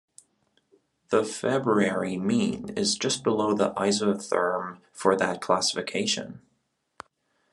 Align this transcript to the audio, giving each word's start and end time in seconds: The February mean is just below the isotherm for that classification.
The 1.09 1.23
February 1.23 2.17
mean 2.17 2.69
is 2.69 2.95
just 2.95 3.23
below 3.23 3.53
the 3.53 3.71
isotherm 3.75 4.79
for 4.91 5.15
that 5.15 5.41
classification. 5.41 6.41